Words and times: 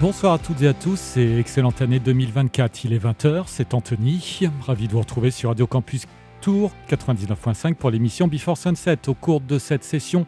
Bonsoir 0.00 0.34
à 0.34 0.38
toutes 0.38 0.62
et 0.62 0.68
à 0.68 0.74
tous, 0.74 0.96
c'est 0.96 1.40
excellente 1.40 1.82
année 1.82 1.98
2024, 1.98 2.84
il 2.84 2.92
est 2.92 3.04
20h, 3.04 3.46
c'est 3.46 3.74
Anthony, 3.74 4.48
ravi 4.64 4.86
de 4.86 4.92
vous 4.92 5.00
retrouver 5.00 5.32
sur 5.32 5.48
Radio 5.48 5.66
Campus 5.66 6.06
Tour 6.40 6.70
99.5 6.88 7.74
pour 7.74 7.90
l'émission 7.90 8.28
Before 8.28 8.56
Sunset. 8.56 9.08
Au 9.08 9.14
cours 9.14 9.40
de 9.40 9.58
cette 9.58 9.82
session, 9.82 10.24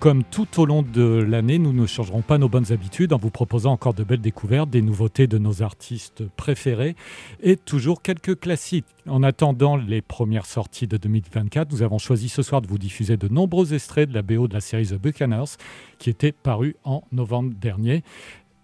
comme 0.00 0.24
tout 0.24 0.60
au 0.60 0.66
long 0.66 0.82
de 0.82 1.24
l'année, 1.26 1.60
nous 1.60 1.72
ne 1.72 1.86
changerons 1.86 2.22
pas 2.22 2.38
nos 2.38 2.48
bonnes 2.48 2.72
habitudes 2.72 3.12
en 3.12 3.16
vous 3.16 3.30
proposant 3.30 3.70
encore 3.70 3.94
de 3.94 4.02
belles 4.02 4.20
découvertes, 4.20 4.68
des 4.68 4.82
nouveautés 4.82 5.28
de 5.28 5.38
nos 5.38 5.62
artistes 5.62 6.26
préférés 6.36 6.96
et 7.40 7.56
toujours 7.56 8.02
quelques 8.02 8.40
classiques. 8.40 8.84
En 9.08 9.22
attendant 9.22 9.76
les 9.76 10.02
premières 10.02 10.46
sorties 10.46 10.88
de 10.88 10.96
2024, 10.96 11.70
nous 11.70 11.82
avons 11.82 11.98
choisi 11.98 12.28
ce 12.28 12.42
soir 12.42 12.62
de 12.62 12.66
vous 12.66 12.78
diffuser 12.78 13.16
de 13.16 13.28
nombreux 13.28 13.74
extraits 13.74 14.08
de 14.08 14.14
la 14.14 14.22
BO 14.22 14.48
de 14.48 14.54
la 14.54 14.60
série 14.60 14.88
The 14.88 14.94
Buccaneers 14.94 15.56
qui 15.98 16.10
était 16.10 16.32
parue 16.32 16.74
en 16.82 17.04
novembre 17.12 17.54
dernier. 17.54 18.02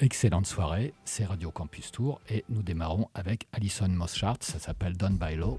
Excellente 0.02 0.46
soirée, 0.46 0.94
c'est 1.04 1.26
Radio 1.26 1.50
Campus 1.50 1.92
Tour 1.92 2.22
et 2.30 2.42
nous 2.48 2.62
démarrons 2.62 3.10
avec 3.12 3.46
Alison 3.52 3.88
Mosshart, 3.88 4.38
ça 4.40 4.58
s'appelle 4.58 4.96
Done 4.96 5.18
by 5.18 5.36
Law. 5.36 5.58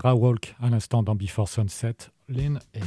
Sarah 0.00 0.14
Walk 0.14 0.54
à 0.62 0.70
l'instant 0.70 1.02
dans 1.02 1.14
Before 1.14 1.46
Sunset, 1.46 1.94
Lynn 2.28 2.58
In. 2.74 2.80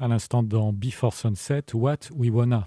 À 0.00 0.08
l'instant 0.08 0.42
dans 0.42 0.72
Before 0.72 1.14
Sunset, 1.14 1.64
What 1.74 2.10
We 2.14 2.30
Wanna. 2.30 2.66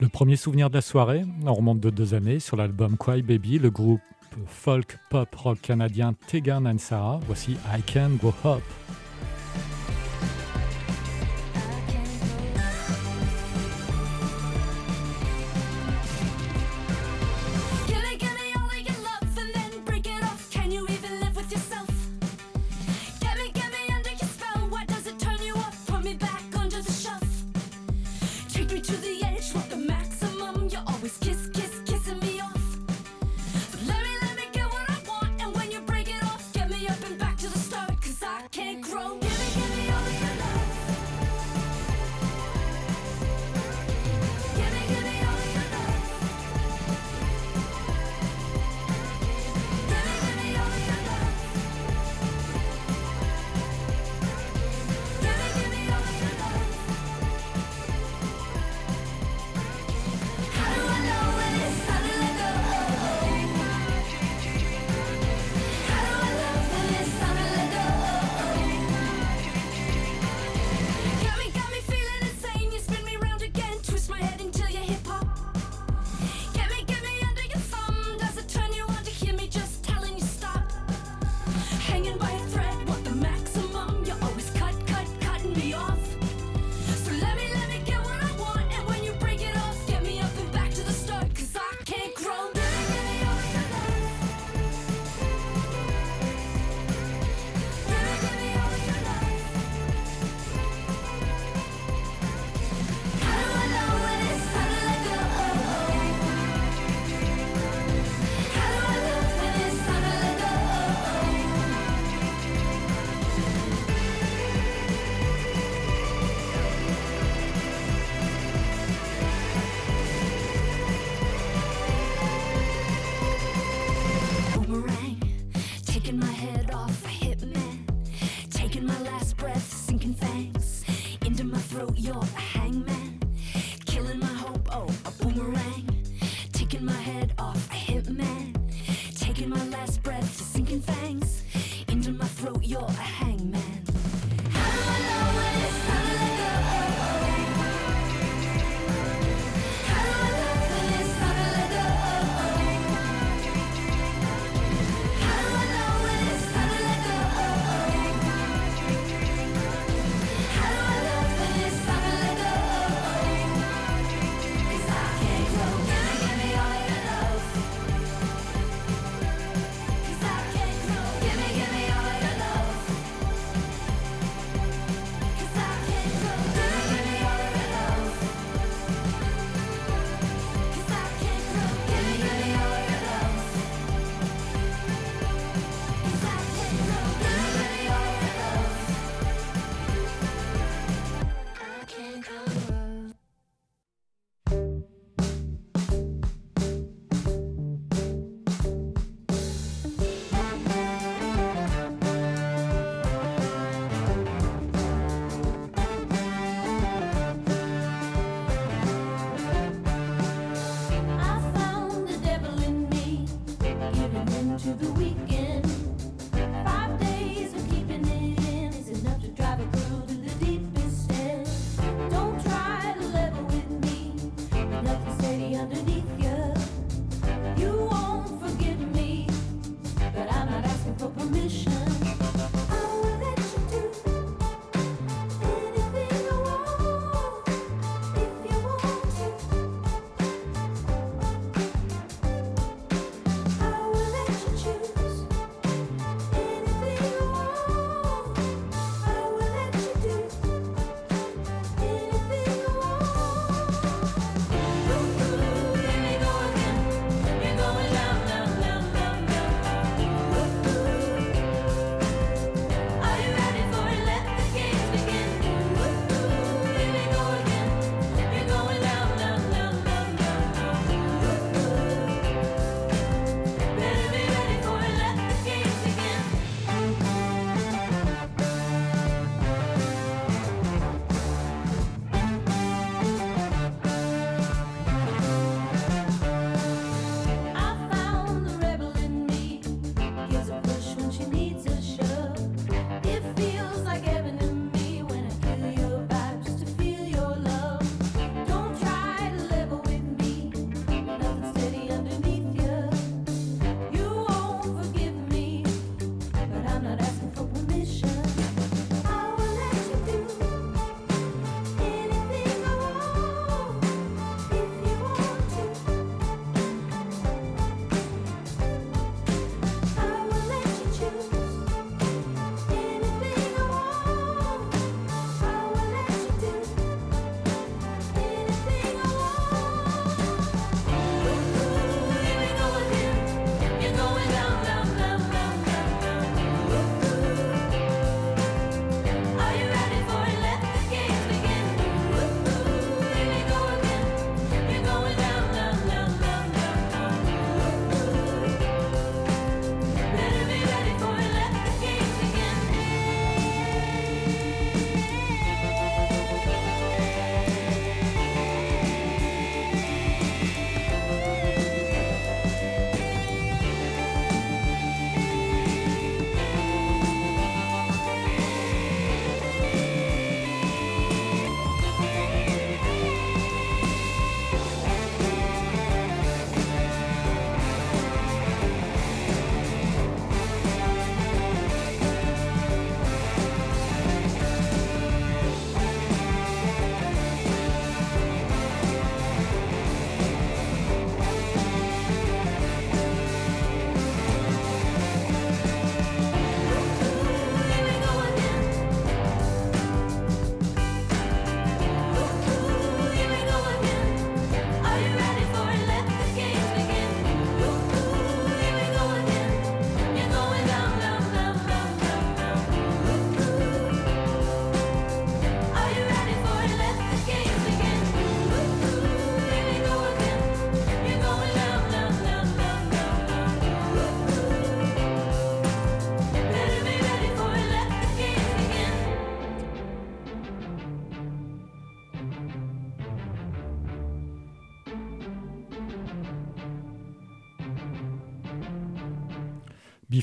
Le 0.00 0.08
premier 0.08 0.36
souvenir 0.36 0.70
de 0.70 0.74
la 0.74 0.82
soirée, 0.82 1.24
on 1.44 1.54
remonte 1.54 1.80
de 1.80 1.90
deux 1.90 2.14
années, 2.14 2.40
sur 2.40 2.56
l'album 2.56 2.96
Cry 2.96 3.22
Baby, 3.22 3.58
le 3.58 3.70
groupe 3.70 4.00
folk 4.46 4.98
pop 5.10 5.34
rock 5.34 5.60
canadien 5.60 6.14
Tegan 6.26 6.66
and 6.66 6.78
Sarah. 6.78 7.20
Voici 7.26 7.52
I 7.52 7.82
Can 7.82 8.10
Go 8.20 8.34
Up. 8.44 8.62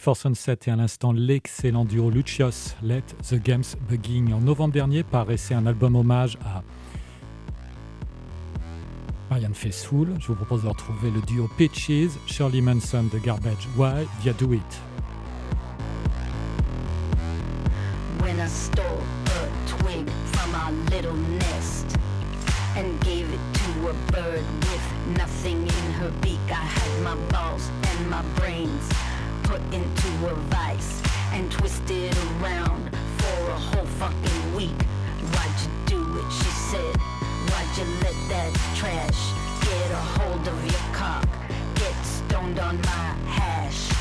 Before 0.01 0.17
Sunset 0.17 0.57
et 0.65 0.71
à 0.71 0.75
l'instant 0.75 1.11
l'excellent 1.11 1.85
duo 1.85 2.09
Lucius 2.09 2.75
Let 2.81 3.03
the 3.29 3.35
Games 3.35 3.75
Begin. 3.87 4.33
En 4.33 4.39
novembre 4.39 4.73
dernier 4.73 5.03
paraissait 5.03 5.53
un 5.53 5.67
album 5.67 5.95
hommage 5.95 6.39
à 6.43 6.63
Marianne 9.29 9.53
Faithfull. 9.53 10.15
Je 10.19 10.25
vous 10.29 10.33
propose 10.33 10.63
de 10.63 10.69
retrouver 10.69 11.11
le 11.11 11.21
duo 11.21 11.47
Pitches, 11.55 12.17
Shirley 12.25 12.61
Manson 12.61 13.03
de 13.13 13.19
Garbage. 13.19 13.67
Why 13.77 14.07
you 14.25 14.33
do 14.33 14.53
it? 14.53 14.81
When 18.23 18.39
I 18.39 18.47
stole 18.47 18.83
a 19.27 19.67
twig 19.67 20.09
from 20.31 20.55
our 20.55 20.71
little 20.89 21.15
nest 21.37 21.95
and 22.75 22.99
gave 23.01 23.31
it 23.31 23.39
to 23.53 23.89
a 23.89 23.93
bird 24.11 24.43
with 24.61 25.15
nothing 25.15 25.61
in 25.61 25.93
her 25.99 26.09
beak, 26.21 26.39
I 26.49 26.55
had 26.55 27.03
my 27.03 27.15
balls 27.29 27.69
and 27.83 28.09
my 28.09 28.23
brains. 28.39 29.00
Put 29.51 29.73
into 29.73 30.07
a 30.27 30.33
vice 30.55 31.01
and 31.33 31.51
twisted 31.51 32.15
around 32.39 32.89
for 33.17 33.49
a 33.49 33.59
whole 33.59 33.85
fucking 33.85 34.55
week. 34.55 34.81
Why'd 35.33 35.59
you 35.61 35.71
do 35.87 36.19
it? 36.19 36.31
She 36.31 36.51
said. 36.71 36.95
Why'd 37.49 37.77
you 37.77 37.83
let 37.99 38.15
that 38.31 38.51
trash 38.75 39.21
get 39.65 39.91
a 39.91 40.03
hold 40.15 40.47
of 40.47 40.65
your 40.71 40.93
cock? 40.93 41.27
Get 41.75 41.95
stoned 42.05 42.59
on 42.59 42.77
my 42.77 43.07
hash. 43.27 44.00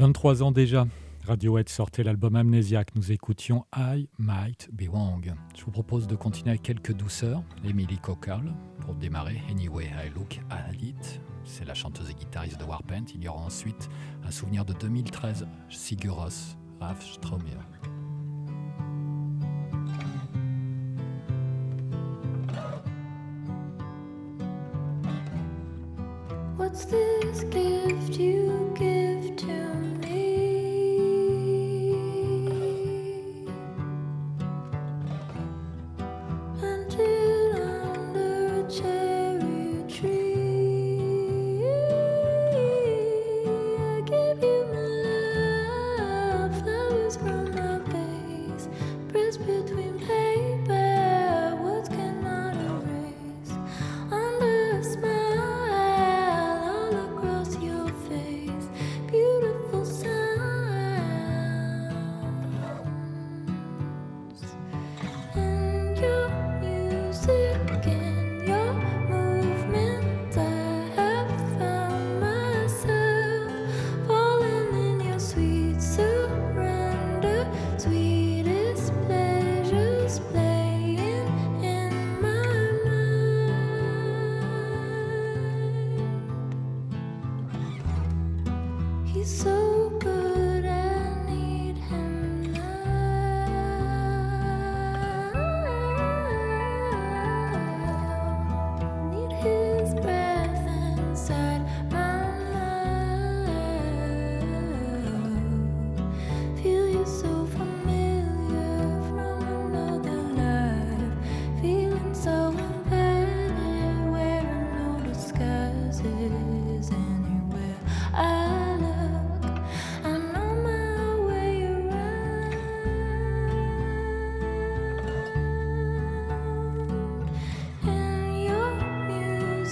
23 0.00 0.42
ans 0.42 0.50
déjà, 0.50 0.86
Radiohead 1.26 1.68
sortait 1.68 2.02
l'album 2.02 2.34
Amnesiac. 2.34 2.94
Nous 2.94 3.12
écoutions 3.12 3.66
I 3.76 4.08
Might 4.18 4.70
Be 4.72 4.88
Wrong. 4.88 5.34
Je 5.54 5.62
vous 5.62 5.70
propose 5.70 6.06
de 6.06 6.16
continuer 6.16 6.52
avec 6.52 6.62
quelques 6.62 6.94
douceurs. 6.94 7.42
Emily 7.68 7.98
Cockle, 7.98 8.50
pour 8.80 8.94
démarrer, 8.94 9.42
Anyway 9.50 9.84
I 9.84 10.08
Look 10.14 10.40
at 10.48 10.72
It. 10.80 11.20
C'est 11.44 11.66
la 11.66 11.74
chanteuse 11.74 12.08
et 12.08 12.14
guitariste 12.14 12.58
de 12.58 12.64
Warpaint. 12.64 13.04
Il 13.14 13.22
y 13.22 13.28
aura 13.28 13.42
ensuite 13.42 13.90
un 14.24 14.30
souvenir 14.30 14.64
de 14.64 14.72
2013, 14.72 15.46
Siguros, 15.68 16.56
Ralph 16.80 17.02
Stromer. 17.02 17.58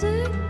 music. 0.01 0.48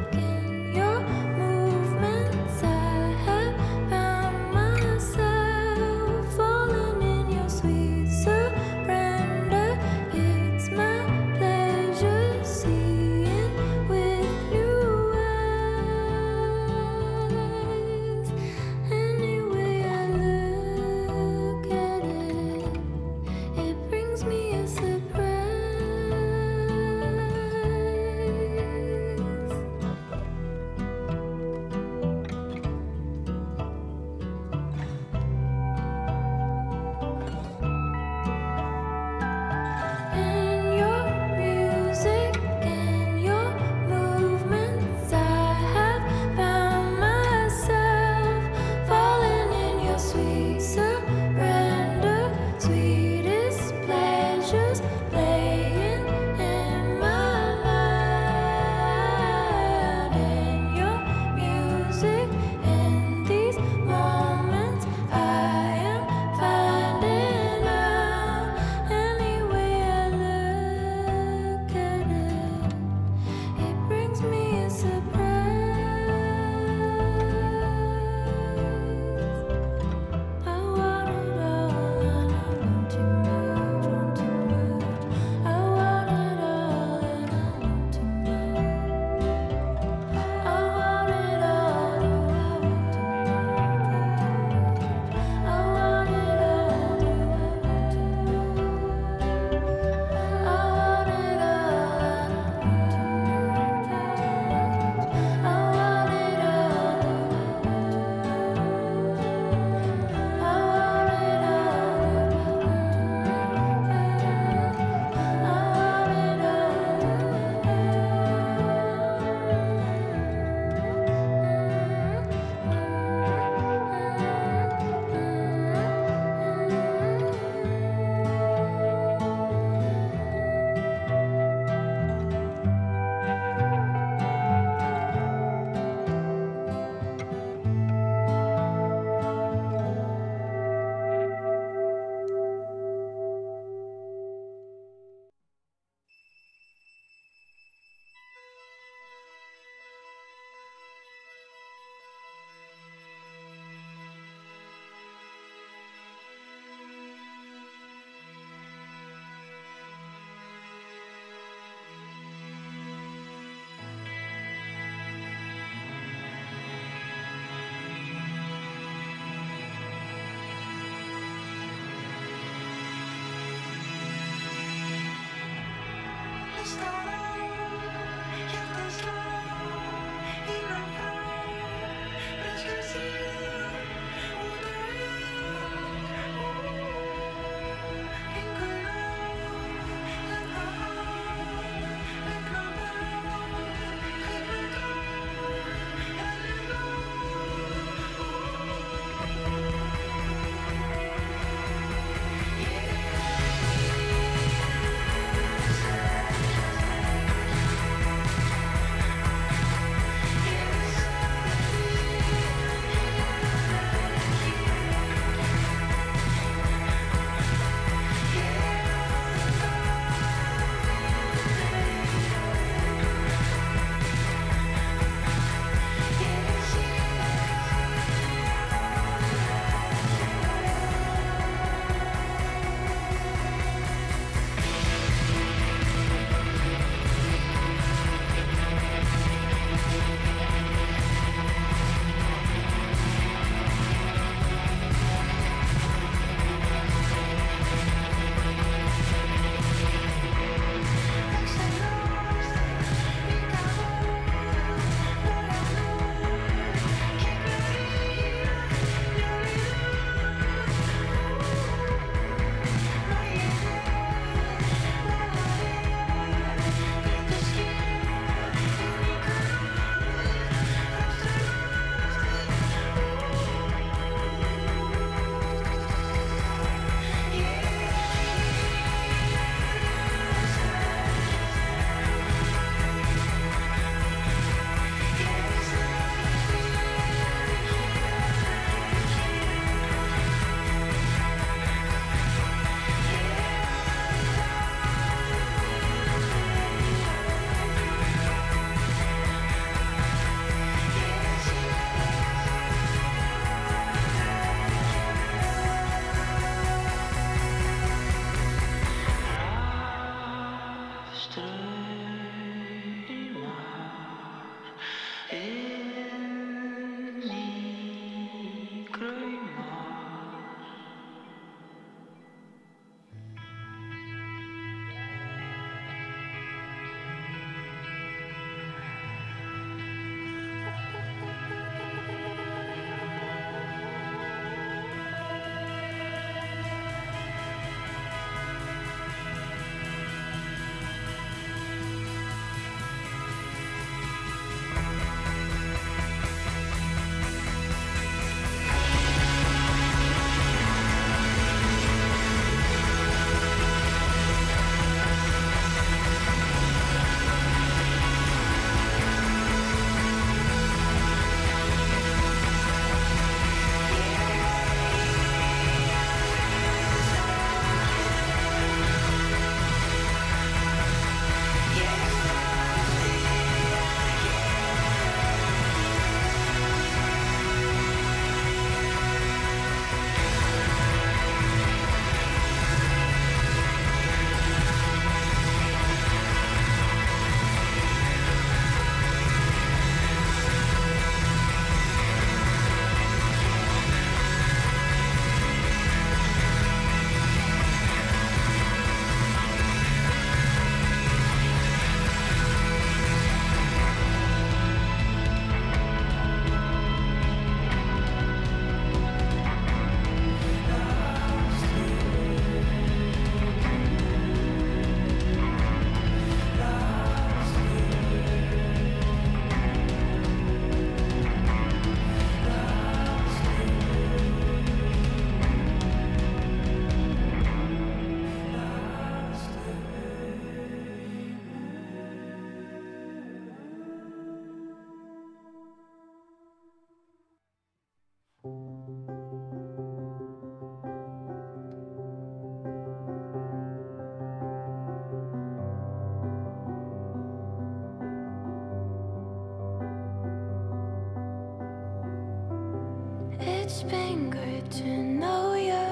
It's 453.72 453.84
been 453.84 454.32
good 454.32 454.72
to 454.82 454.98
know 454.98 455.54
you. 455.54 455.90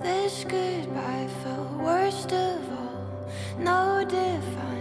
This 0.00 0.42
goodbye 0.44 1.28
felt 1.44 1.70
worst 1.72 2.32
of 2.32 2.72
all. 2.72 3.28
No 3.58 4.02
defining 4.08 4.71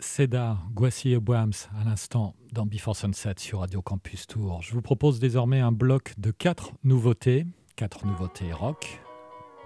Seda, 0.00 0.58
Guassi 0.74 1.12
et 1.12 1.20
Boams 1.20 1.52
à 1.78 1.84
l'instant 1.84 2.34
dans 2.52 2.64
Before 2.64 2.96
Sunset 2.96 3.34
sur 3.36 3.60
Radio 3.60 3.82
Campus 3.82 4.26
Tour. 4.26 4.62
Je 4.62 4.72
vous 4.72 4.80
propose 4.80 5.20
désormais 5.20 5.60
un 5.60 5.70
bloc 5.70 6.14
de 6.16 6.30
quatre 6.30 6.72
nouveautés, 6.82 7.44
quatre 7.76 8.06
nouveautés 8.06 8.52
rock. 8.54 9.00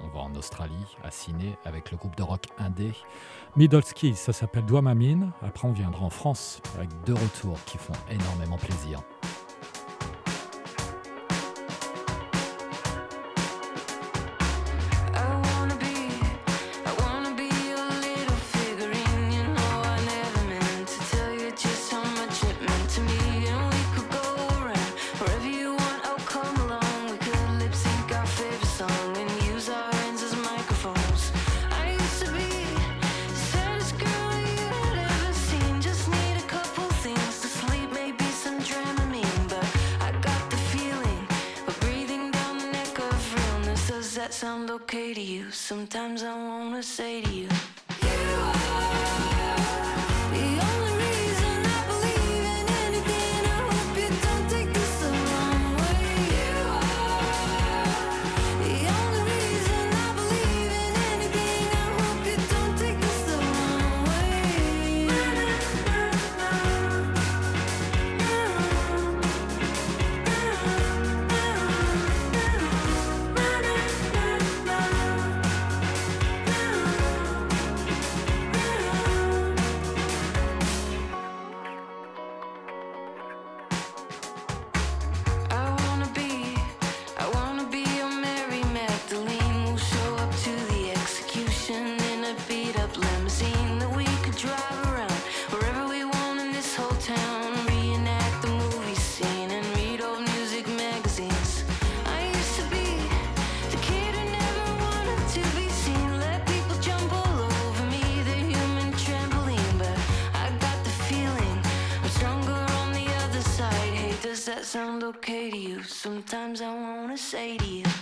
On 0.05 0.09
va 0.09 0.21
en 0.21 0.35
Australie, 0.35 0.97
à 1.05 1.11
Sydney, 1.11 1.57
avec 1.65 1.91
le 1.91 1.97
groupe 1.97 2.17
de 2.17 2.23
rock 2.23 2.47
indé 2.59 2.93
Middleski, 3.57 4.15
ça 4.15 4.33
s'appelle 4.33 4.65
Douamamine. 4.65 5.31
Après, 5.43 5.69
on 5.69 5.73
viendra 5.73 6.05
en 6.05 6.11
France 6.11 6.61
avec 6.77 6.89
deux 7.05 7.15
retours 7.15 7.59
qui 7.67 7.79
font 7.79 7.93
énormément 8.11 8.57
plaisir. 8.57 9.01
Sound 114.61 115.03
okay 115.03 115.51
to 115.51 115.57
you? 115.57 115.83
Sometimes 115.83 116.61
I 116.61 116.75
wanna 116.75 117.17
say 117.17 117.57
to 117.57 117.65
you. 117.65 118.02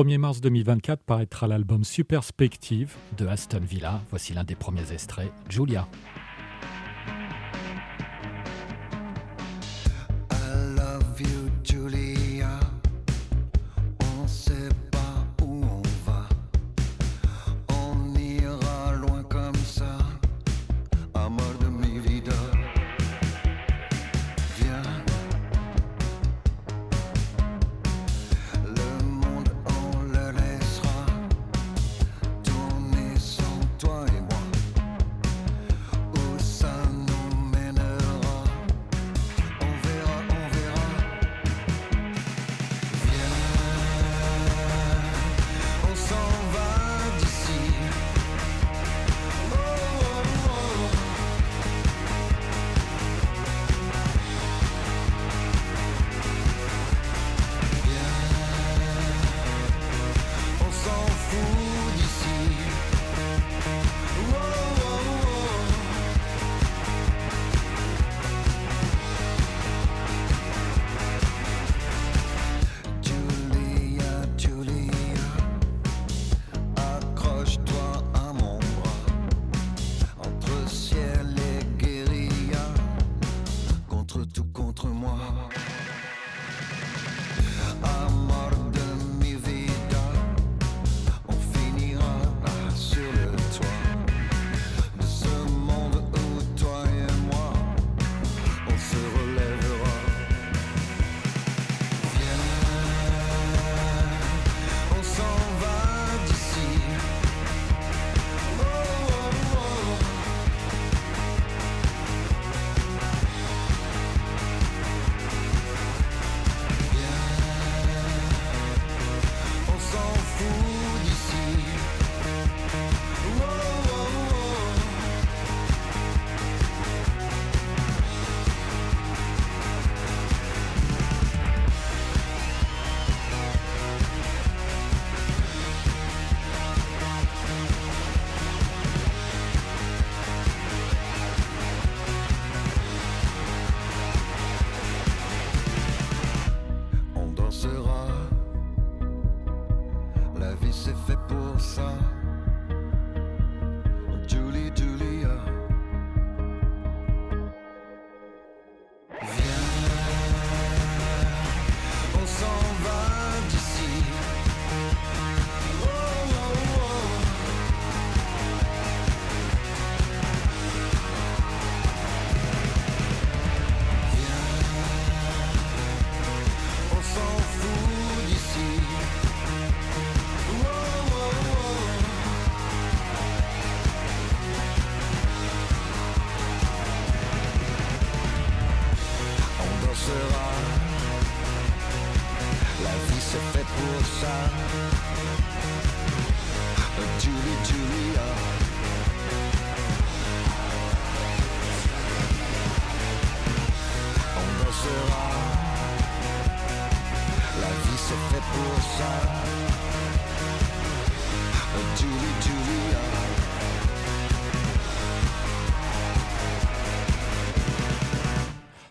1er 0.00 0.16
mars 0.16 0.40
2024 0.40 1.02
paraîtra 1.04 1.46
l'album 1.46 1.84
Superspective 1.84 2.94
de 3.18 3.26
Aston 3.26 3.60
Villa. 3.60 4.00
Voici 4.08 4.32
l'un 4.32 4.44
des 4.44 4.54
premiers 4.54 4.94
extraits, 4.94 5.30
Julia. 5.50 5.86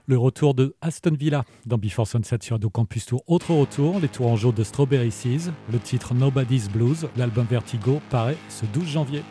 Le 0.09 0.17
retour 0.17 0.55
de 0.55 0.75
Aston 0.81 1.13
Villa 1.13 1.43
dans 1.67 1.77
Before 1.77 2.07
Sunset 2.07 2.39
sur 2.41 2.55
Ado 2.55 2.71
Campus 2.71 3.05
Tour. 3.05 3.21
Autre 3.27 3.53
retour, 3.53 3.99
les 3.99 4.07
tourangeaux 4.07 4.51
de 4.51 4.63
Strawberry 4.63 5.11
Seas, 5.11 5.51
le 5.71 5.77
titre 5.77 6.15
Nobody's 6.15 6.67
Blues, 6.67 7.07
l'album 7.15 7.45
Vertigo 7.47 8.01
paraît 8.09 8.37
ce 8.49 8.65
12 8.65 8.87
janvier. 8.87 9.21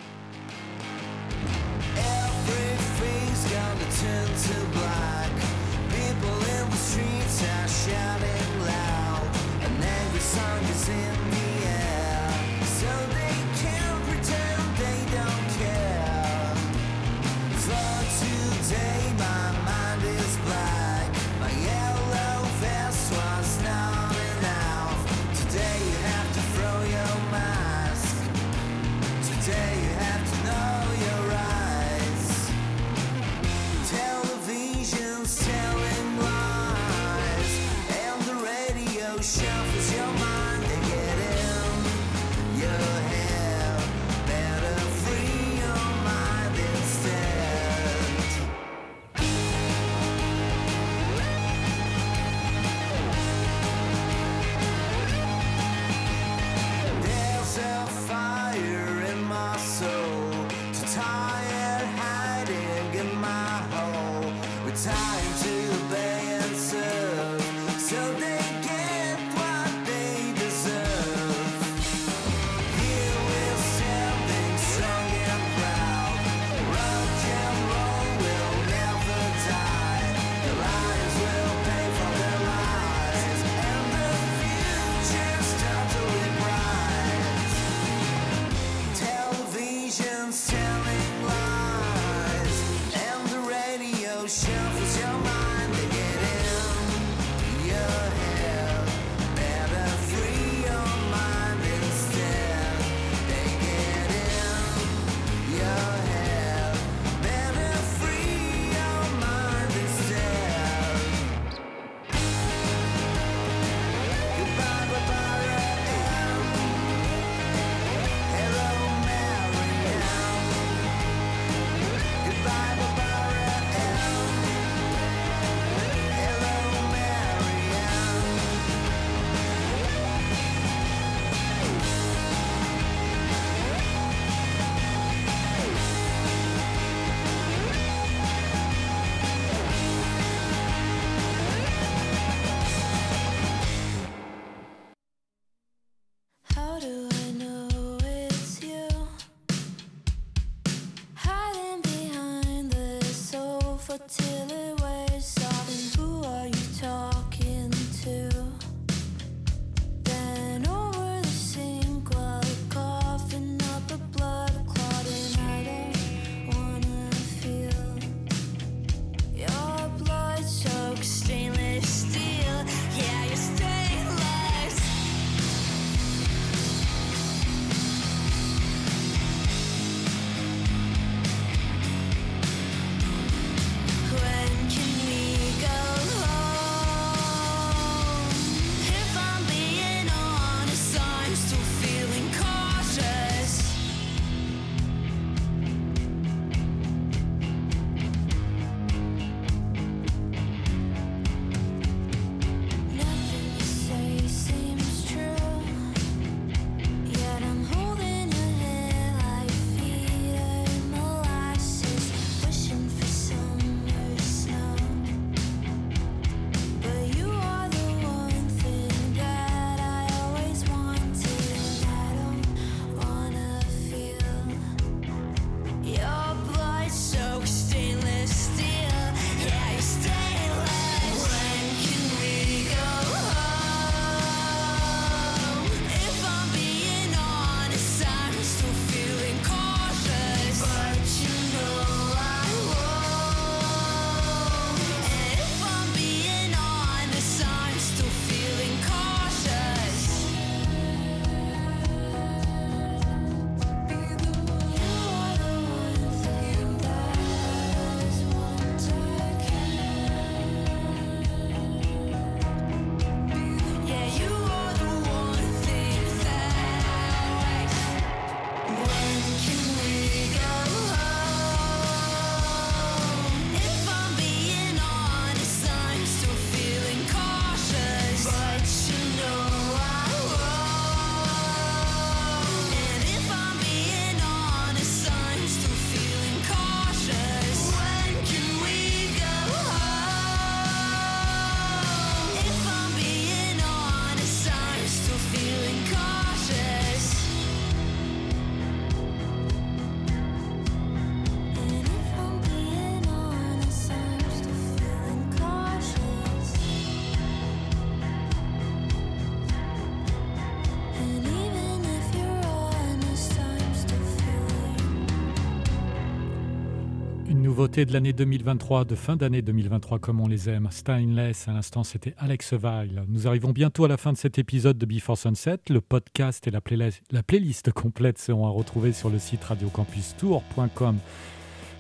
De 317.85 317.93
l'année 317.93 318.13
2023, 318.13 318.85
de 318.85 318.95
fin 318.95 319.17
d'année 319.17 319.43
2023 319.43 319.99
comme 319.99 320.21
on 320.21 320.27
les 320.27 320.49
aime. 320.49 320.69
Stainless, 320.71 321.47
à 321.49 321.53
l'instant 321.53 321.85
c'était 321.85 322.15
Alex 322.19 322.53
Weil. 322.53 323.05
Nous 323.09 323.29
arrivons 323.29 323.51
bientôt 323.53 323.85
à 323.85 323.89
la 323.89 323.97
fin 323.97 324.13
de 324.13 324.17
cet 324.17 324.39
épisode 324.39 324.79
de 324.79 324.87
Before 324.87 325.17
Sunset. 325.17 325.59
Le 325.69 325.81
podcast 325.81 326.47
et 326.47 326.51
la, 326.51 326.61
playlist, 326.61 327.03
la 327.11 327.23
playlist 327.23 327.71
complète 327.73 328.19
seront 328.19 328.47
à 328.47 328.51
retrouver 328.51 328.93
sur 328.93 329.11
le 329.11 329.19
site 329.19 329.45
radiocampustour.com. 329.45 330.99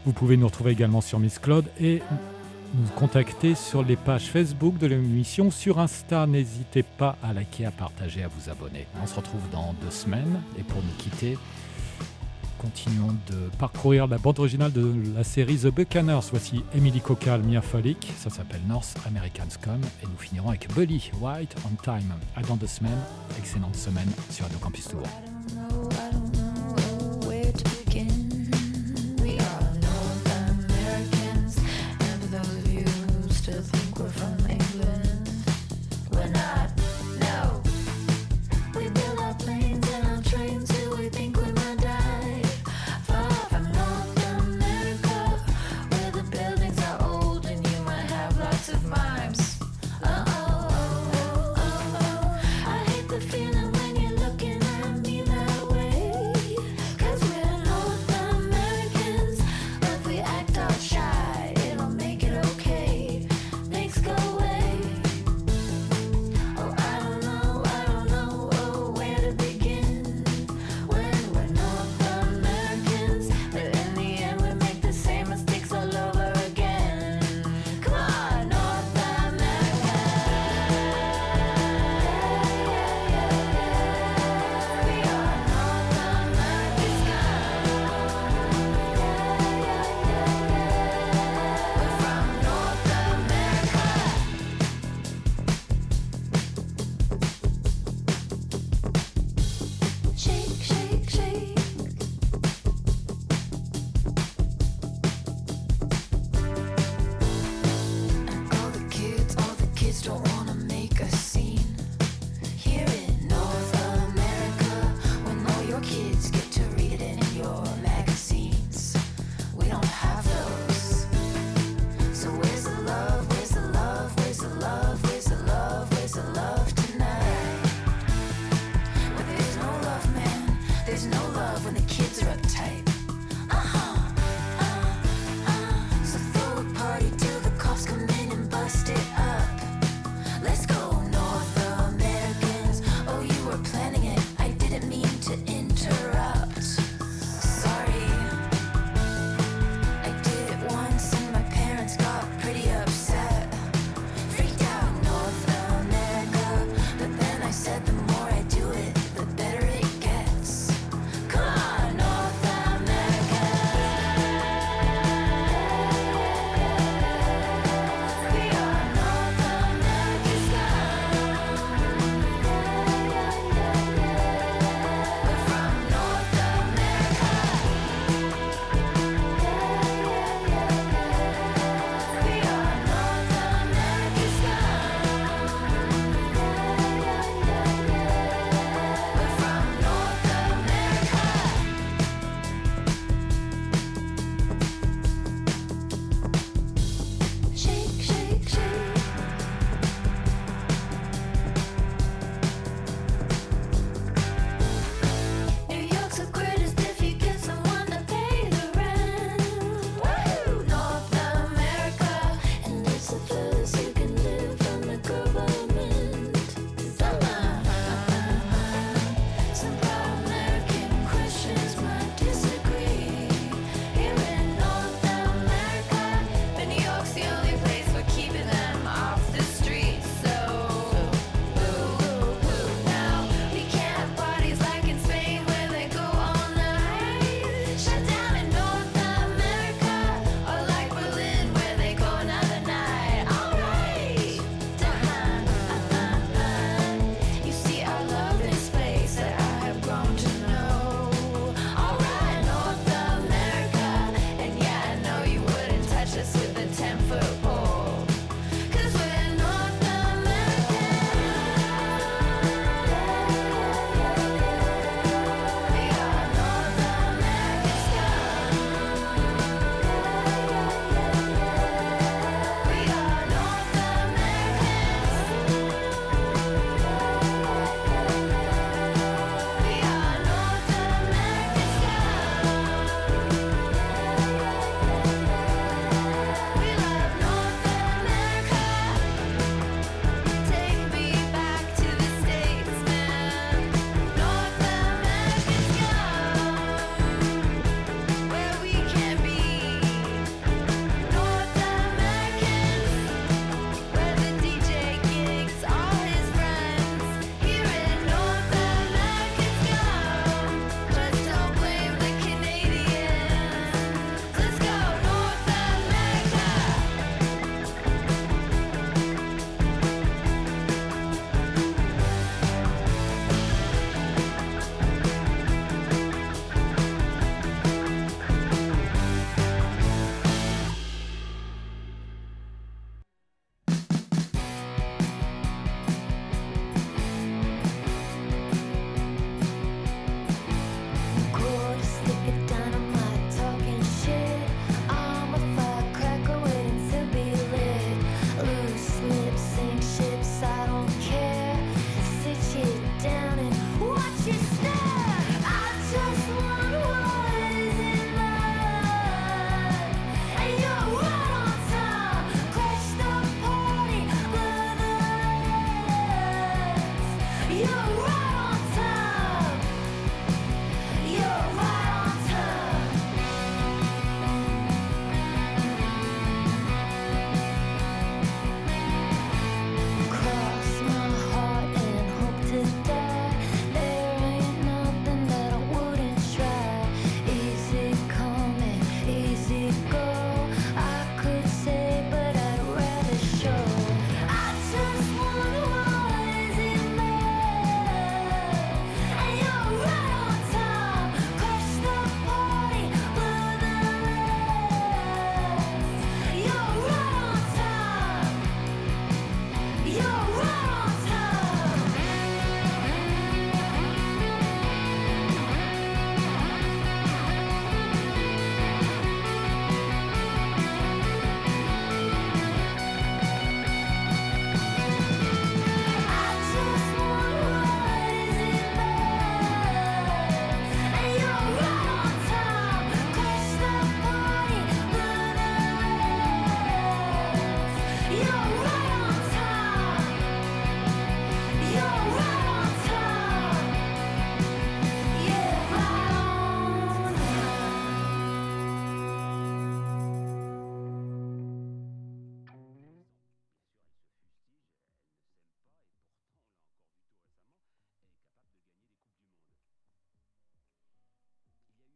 Vous 0.04 0.12
pouvez 0.12 0.36
nous 0.36 0.46
retrouver 0.46 0.72
également 0.72 1.00
sur 1.00 1.18
Miss 1.18 1.38
Claude 1.38 1.66
et 1.80 2.00
nous 2.74 2.88
contacter 2.94 3.54
sur 3.54 3.82
les 3.82 3.96
pages 3.96 4.26
Facebook 4.26 4.78
de 4.78 4.86
l'émission, 4.86 5.50
sur 5.50 5.80
Insta. 5.80 6.26
N'hésitez 6.26 6.84
pas 6.84 7.16
à 7.22 7.32
liker, 7.32 7.66
à 7.66 7.70
partager, 7.70 8.22
à 8.22 8.28
vous 8.28 8.50
abonner. 8.50 8.86
On 9.02 9.06
se 9.06 9.16
retrouve 9.16 9.42
dans 9.50 9.74
deux 9.82 9.90
semaines 9.90 10.42
et 10.58 10.62
pour 10.62 10.82
nous 10.82 10.94
quitter, 10.98 11.38
continuons 12.58 13.14
de 13.28 13.48
parcourir 13.58 14.06
la 14.06 14.18
bande 14.18 14.38
originale 14.38 14.72
de 14.72 14.92
la 15.14 15.24
série 15.24 15.56
The 15.56 15.68
Buccaneers. 15.68 16.28
Voici 16.30 16.64
Emily 16.74 17.00
Cocal, 17.00 17.42
Mia 17.42 17.62
Folic, 17.62 18.12
ça 18.18 18.30
s'appelle 18.30 18.60
North 18.68 18.96
American 19.06 19.48
Scum 19.48 19.80
et 20.02 20.06
nous 20.06 20.18
finirons 20.18 20.48
avec 20.48 20.68
Bully 20.74 21.10
White 21.20 21.54
on 21.64 21.82
Time. 21.82 22.12
À 22.36 22.42
dans 22.42 22.56
deux 22.56 22.66
semaines, 22.66 23.00
excellente 23.38 23.76
semaine 23.76 24.10
sur 24.30 24.44
Radio 24.44 24.58
Campus 24.58 24.88
Tour. 24.88 25.02